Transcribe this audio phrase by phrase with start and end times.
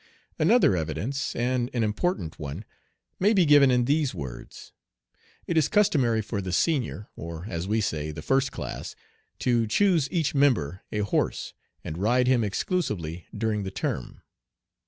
[0.39, 2.65] Another evidence, and an important one,
[3.19, 4.73] may be given in these words.
[5.45, 8.95] It is customary for the senior, or, as we say, the first class,
[9.37, 11.53] to choose, each member, a horse,
[11.83, 14.23] and ride him exclusively during the term.